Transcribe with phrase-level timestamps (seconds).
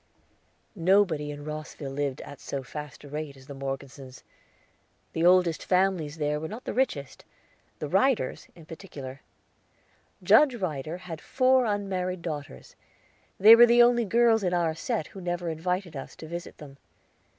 [0.73, 4.23] Nobody in Rosville lived at so fast a rate as the Morgesons.
[5.13, 7.23] The oldest families there were not the richest
[7.77, 9.21] the Ryders, in particular.
[10.23, 12.75] Judge Ryder had four unmarried daughters;
[13.39, 16.77] they were the only girls in our set who never invited us to visit them.